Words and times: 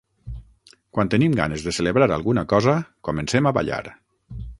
Quan 0.97 1.11
tenim 1.13 1.35
ganes 1.39 1.65
de 1.67 1.73
celebrar 1.79 2.07
alguna 2.15 2.45
cosa, 2.55 2.75
comencem 3.11 3.51
a 3.51 3.53
ballar. 3.59 3.83